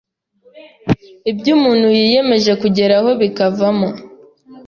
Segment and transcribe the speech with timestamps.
[1.31, 3.89] ibyo umuntu yiyemeje kugeraho bikavamo